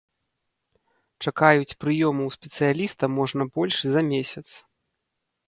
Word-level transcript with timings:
Чакаюць 1.25 1.77
прыёму 1.85 2.21
ў 2.31 2.35
спецыяліста 2.37 3.11
можна 3.19 3.43
больш 3.59 3.75
за 3.93 4.01
месяц. 4.11 4.47